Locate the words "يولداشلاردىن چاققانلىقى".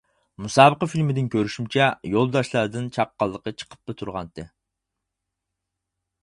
2.13-3.55